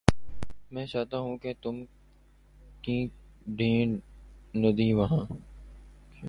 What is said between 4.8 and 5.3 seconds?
وہاں